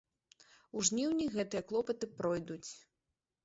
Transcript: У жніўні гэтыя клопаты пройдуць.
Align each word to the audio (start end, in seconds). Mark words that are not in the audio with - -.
У 0.77 0.85
жніўні 0.87 1.29
гэтыя 1.37 1.63
клопаты 1.69 2.13
пройдуць. 2.23 2.69